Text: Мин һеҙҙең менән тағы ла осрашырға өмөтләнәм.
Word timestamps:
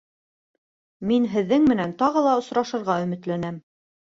Мин 1.11 1.27
һеҙҙең 1.35 1.67
менән 1.73 1.93
тағы 2.01 2.25
ла 2.29 2.35
осрашырға 2.41 2.99
өмөтләнәм. 3.07 3.63